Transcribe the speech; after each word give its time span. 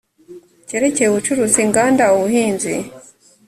cyerekeye 0.67 1.07
ubucuruzi 1.09 1.59
inganda 1.65 2.03
ubuhinzi 2.15 2.73